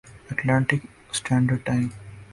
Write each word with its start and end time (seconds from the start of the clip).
Atlantic 0.31 0.81
standard 1.11 1.59
time 1.65 1.87